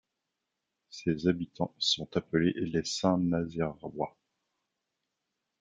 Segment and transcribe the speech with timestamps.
[0.89, 4.17] Ses habitants sont appelés les Saint-Nazairois.